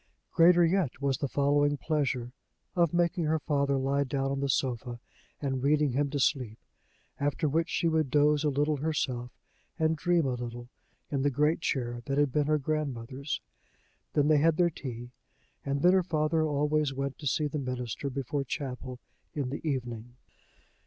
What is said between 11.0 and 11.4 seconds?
in the